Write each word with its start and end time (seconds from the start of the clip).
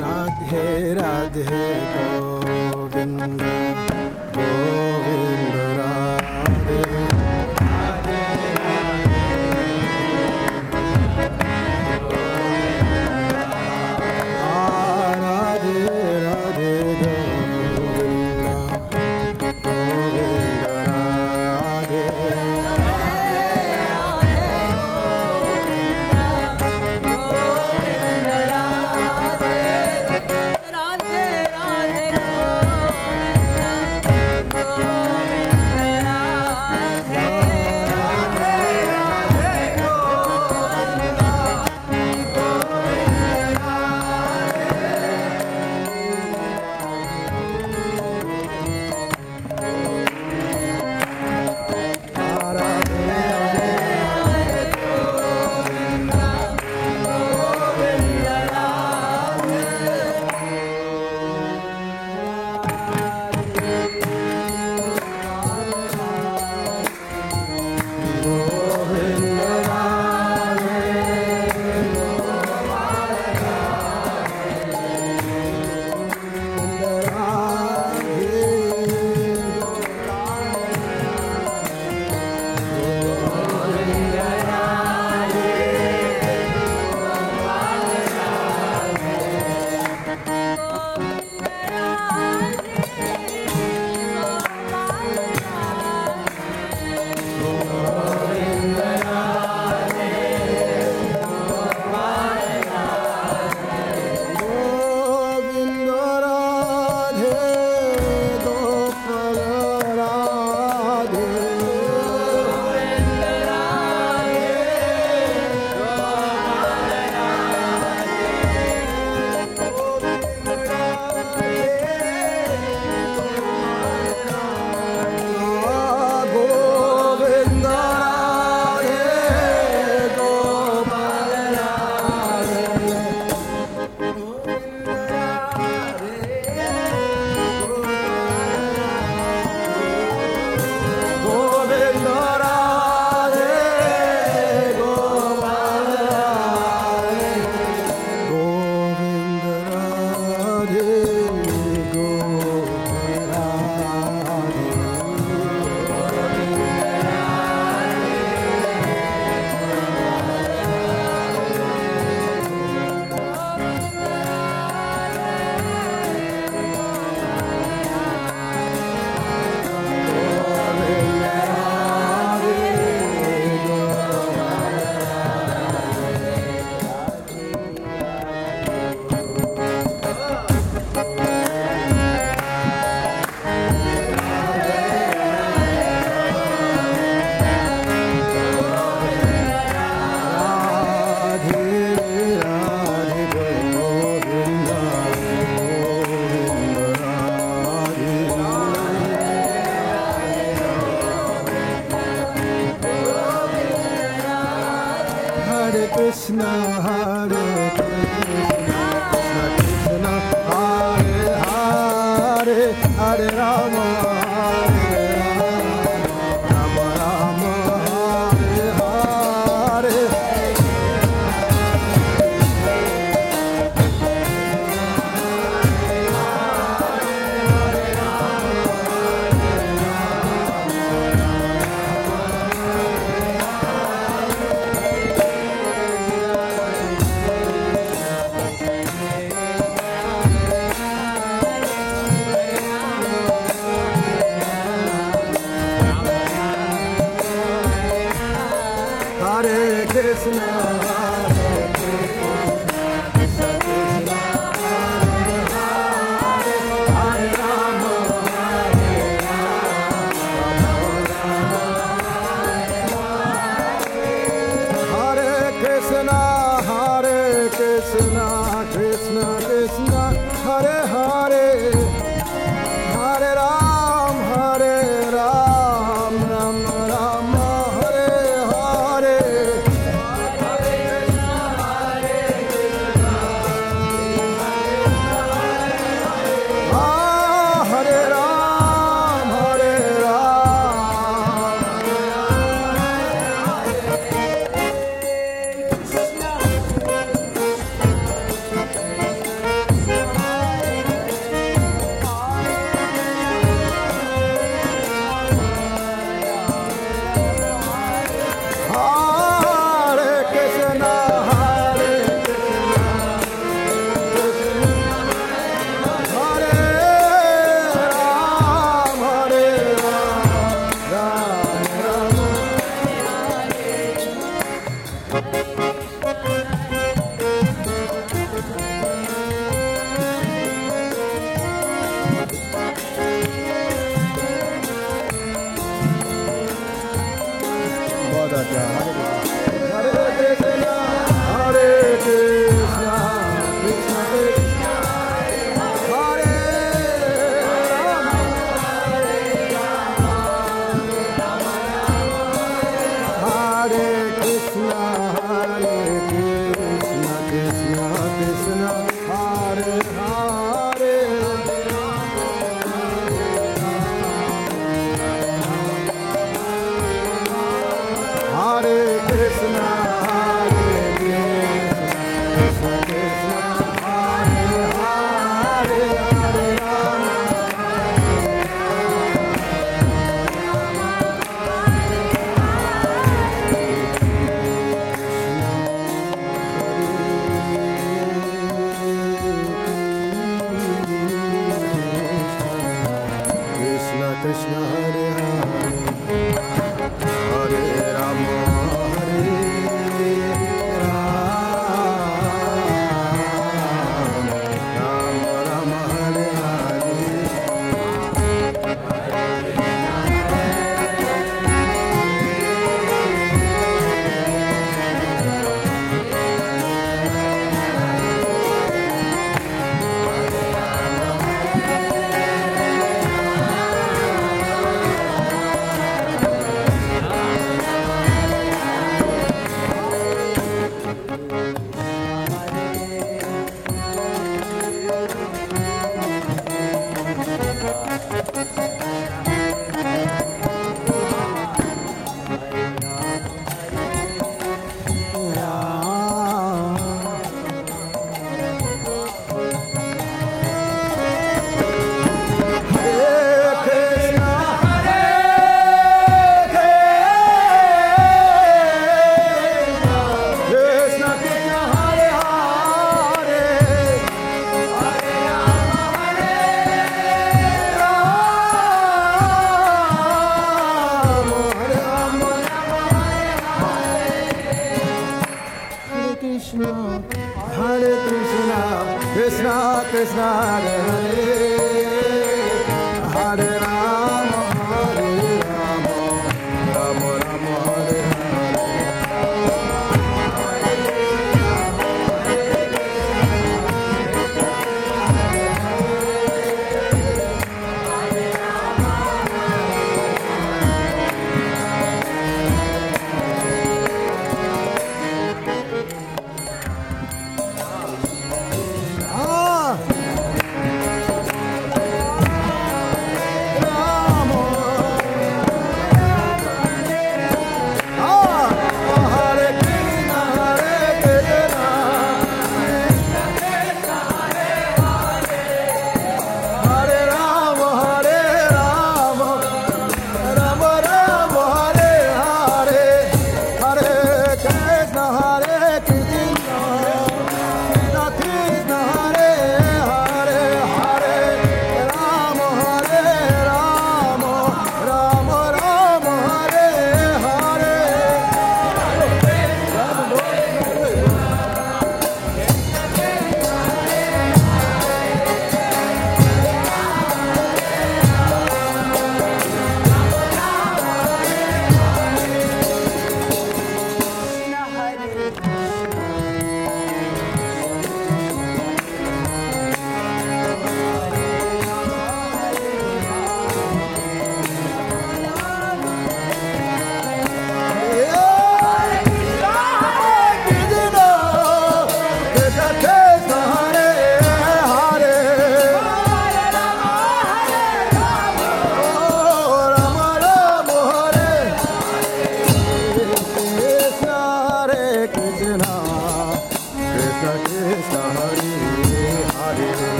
Radhe 0.00 0.94
Radhe 0.94 1.44
Govind 1.94 2.37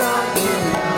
not 0.00 0.89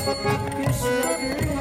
Hare 0.00 1.59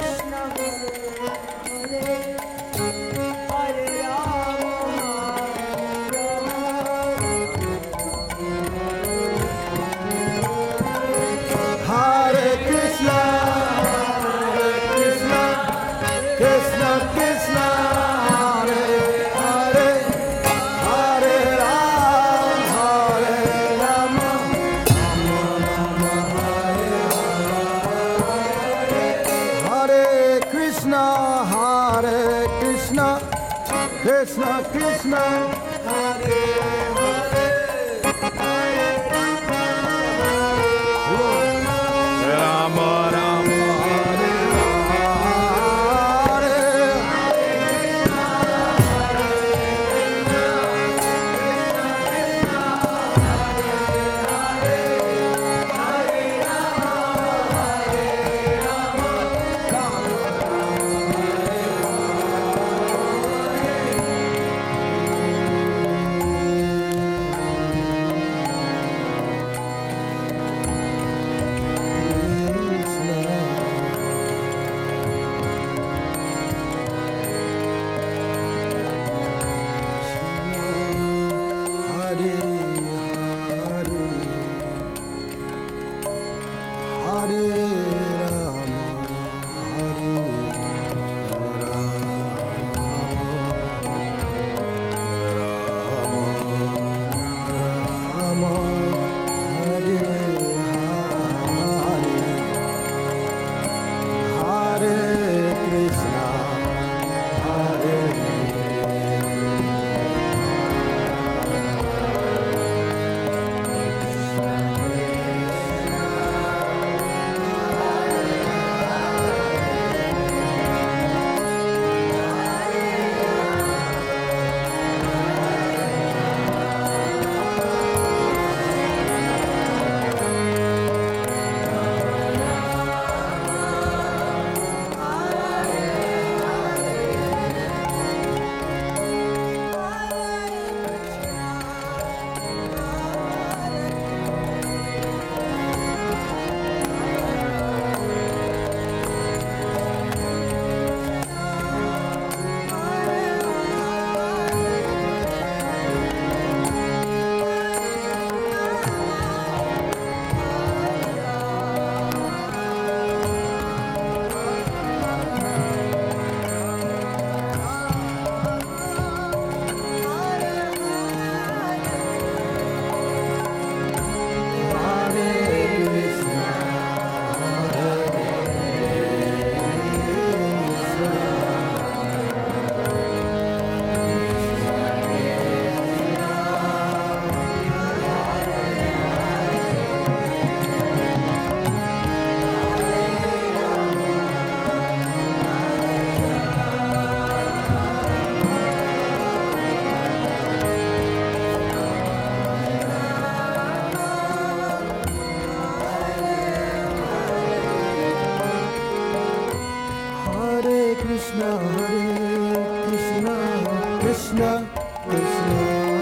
Krishna 214.00 214.66
Krishna, 215.10 215.99